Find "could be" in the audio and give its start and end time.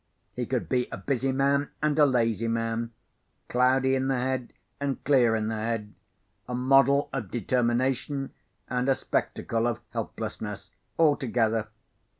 0.47-0.87